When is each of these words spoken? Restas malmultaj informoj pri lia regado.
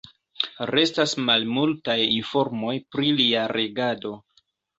Restas 0.69 1.13
malmultaj 1.27 1.97
informoj 2.15 2.73
pri 2.97 3.13
lia 3.21 3.45
regado. 3.55 4.17